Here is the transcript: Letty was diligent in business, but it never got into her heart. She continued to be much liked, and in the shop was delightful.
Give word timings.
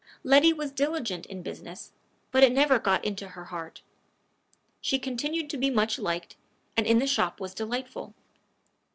Letty 0.23 0.51
was 0.51 0.71
diligent 0.71 1.27
in 1.27 1.43
business, 1.43 1.91
but 2.31 2.41
it 2.43 2.51
never 2.51 2.79
got 2.79 3.05
into 3.05 3.27
her 3.27 3.45
heart. 3.45 3.83
She 4.81 4.97
continued 4.97 5.47
to 5.51 5.57
be 5.57 5.69
much 5.69 5.99
liked, 5.99 6.37
and 6.75 6.87
in 6.87 6.97
the 6.97 7.05
shop 7.05 7.39
was 7.39 7.53
delightful. 7.53 8.15